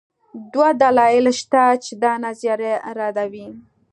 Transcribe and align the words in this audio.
دوه 0.53 0.69
دلایل 0.81 1.25
شته 1.39 1.63
چې 1.83 1.91
دا 2.03 2.13
نظریه 2.25 2.75
ردوي. 2.97 3.47